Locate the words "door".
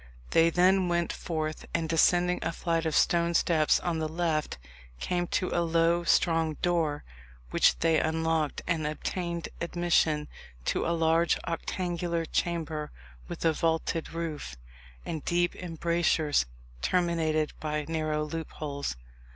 6.63-7.03